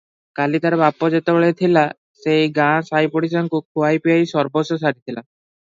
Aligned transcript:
କାଲି 0.37 0.59
ତାର 0.61 0.79
ବାପ 0.81 1.09
ଯେତେବେଳେ 1.15 1.49
ଥିଲା, 1.59 1.83
ସେ 2.23 2.35
ଏଇ 2.39 2.49
ଗାଁ 2.57 2.81
ସାଇପଡ଼ିଶାଙ୍କୁ 2.89 3.63
ଖୁଆଇ 3.69 4.03
ପିଆଇ 4.09 4.29
ସର୍ବସ୍ୱ 4.35 4.85
ସାରିଥିଲା। 4.87 5.25